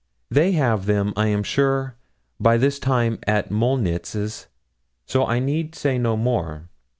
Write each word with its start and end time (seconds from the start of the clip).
They 0.31 0.53
have 0.53 0.87
them, 0.87 1.13
I 1.15 1.27
am 1.27 1.43
sure, 1.43 1.95
by 2.39 2.57
this 2.57 2.79
time 2.79 3.19
at 3.27 3.51
Molnitz's, 3.51 4.47
so 5.05 5.27
I 5.27 5.37
need 5.37 5.75
say 5.75 5.99
no 5.99 6.17
more. 6.17 6.69